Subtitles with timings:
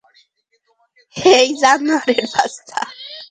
[1.15, 2.81] হেই জানোয়ার বাচ্চা!